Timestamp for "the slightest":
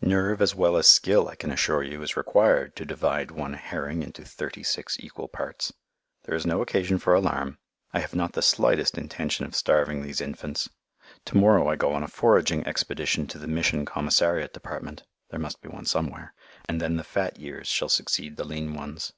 8.32-8.98